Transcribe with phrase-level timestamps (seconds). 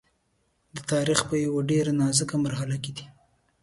[0.75, 3.05] د تاریخ په یوه ډېره نازکه مرحله کې دی.